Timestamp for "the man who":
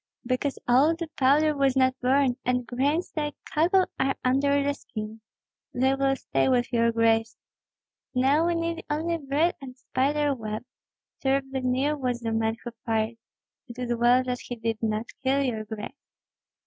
12.19-12.71